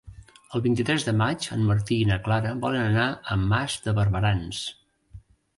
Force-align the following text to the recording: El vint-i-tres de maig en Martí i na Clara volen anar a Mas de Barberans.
El 0.55 0.61
vint-i-tres 0.67 1.03
de 1.09 1.13
maig 1.19 1.45
en 1.57 1.67
Martí 1.67 1.99
i 2.05 2.09
na 2.11 2.19
Clara 2.29 2.55
volen 2.65 2.87
anar 2.87 3.05
a 3.13 3.39
Mas 3.53 3.77
de 3.85 3.97
Barberans. 4.01 4.67